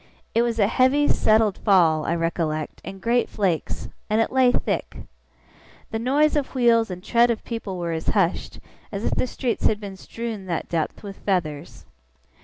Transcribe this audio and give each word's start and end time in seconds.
It 0.33 0.41
was 0.41 0.57
a 0.57 0.65
heavy, 0.65 1.07
settled 1.07 1.59
fall, 1.59 2.05
I 2.07 2.15
recollect, 2.15 2.81
in 2.83 2.97
great 2.97 3.29
flakes; 3.29 3.87
and 4.09 4.19
it 4.19 4.31
lay 4.31 4.51
thick. 4.51 4.97
The 5.91 5.99
noise 5.99 6.35
of 6.35 6.55
wheels 6.55 6.89
and 6.89 7.03
tread 7.03 7.29
of 7.29 7.43
people 7.43 7.77
were 7.77 7.91
as 7.91 8.07
hushed, 8.07 8.59
as 8.91 9.05
if 9.05 9.11
the 9.11 9.27
streets 9.27 9.67
had 9.67 9.79
been 9.79 9.95
strewn 9.95 10.47
that 10.47 10.67
depth 10.67 11.03
with 11.03 11.17
feathers. 11.17 11.85